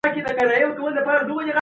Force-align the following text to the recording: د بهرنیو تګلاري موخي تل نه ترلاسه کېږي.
د 0.03 0.03
بهرنیو 0.03 0.27
تګلاري 0.27 0.65
موخي 0.67 0.77
تل 0.83 0.93
نه 0.97 1.01
ترلاسه 1.05 1.25
کېږي. 1.37 1.49